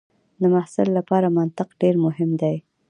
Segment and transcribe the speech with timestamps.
[0.41, 2.55] د محصل لپاره منطق ډېر مهم دی.